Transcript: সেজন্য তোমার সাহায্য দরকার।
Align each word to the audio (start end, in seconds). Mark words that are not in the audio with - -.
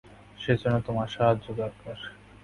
সেজন্য 0.39 0.75
তোমার 0.87 1.07
সাহায্য 1.07 1.45
দরকার। 1.53 1.97